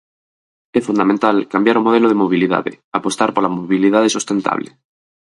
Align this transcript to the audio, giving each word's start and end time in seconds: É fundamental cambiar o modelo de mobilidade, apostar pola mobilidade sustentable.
É 0.77 0.79
fundamental 0.87 1.35
cambiar 1.53 1.77
o 1.77 1.85
modelo 1.87 2.07
de 2.09 2.19
mobilidade, 2.23 2.71
apostar 2.97 3.29
pola 3.35 3.53
mobilidade 3.57 4.13
sustentable. 4.15 4.69